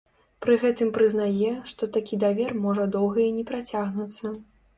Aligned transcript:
Пры 0.43 0.53
гэтым 0.61 0.87
прызнае, 0.95 1.51
што 1.73 1.89
такі 1.99 2.19
давер 2.25 2.57
можа 2.65 2.87
доўга 2.97 3.19
і 3.27 3.29
не 3.37 3.45
працягнуцца. 3.53 4.35